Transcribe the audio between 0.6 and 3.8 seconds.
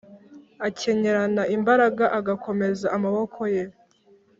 akenyerana imbaraga, agakomeza amaboko ye